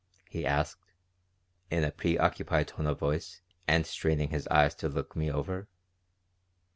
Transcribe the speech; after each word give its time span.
he 0.31 0.47
asked, 0.47 0.79
in 1.69 1.83
a 1.83 1.91
preoccupied 1.91 2.67
tone 2.69 2.87
of 2.87 2.97
voice 2.97 3.41
and 3.67 3.85
straining 3.85 4.29
his 4.29 4.47
eyes 4.47 4.73
to 4.73 4.89
look 4.89 5.15
me 5.15 5.31
over. 5.31 5.67